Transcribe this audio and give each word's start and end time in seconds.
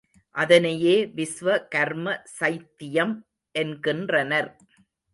அதனையே 0.35 0.95
விஸ்வ 1.15 1.57
கர்ம 1.67 2.15
சைத்தியம் 2.39 3.15
என்கின்றனர். 3.55 4.51